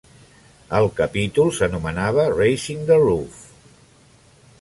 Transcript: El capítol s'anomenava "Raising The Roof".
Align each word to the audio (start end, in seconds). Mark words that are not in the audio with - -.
El 0.77 0.87
capítol 0.99 1.51
s'anomenava 1.57 2.25
"Raising 2.31 2.81
The 2.89 2.97
Roof". 3.03 3.45